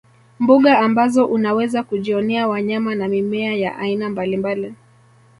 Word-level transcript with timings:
Mbuga 0.39 0.79
ambazo 0.79 1.25
unaweza 1.25 1.83
kujionea 1.83 2.47
wanyama 2.47 2.95
na 2.95 3.07
mimea 3.07 3.53
ya 3.53 3.77
aina 3.77 4.09
mbalimbali 4.09 4.73